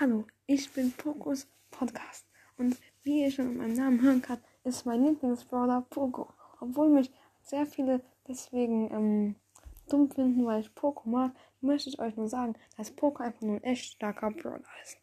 [0.00, 2.24] Hallo, ich bin Pokos Podcast
[2.56, 6.32] und wie ihr schon in meinem Namen hören könnt, ist mein Lieblingsbrawler Poco.
[6.60, 7.10] Obwohl mich
[7.42, 9.34] sehr viele deswegen ähm,
[9.88, 13.56] dumm finden, weil ich Poco mag, möchte ich euch nur sagen, dass Poco einfach nur
[13.56, 14.98] ein echt starker Brawler ist.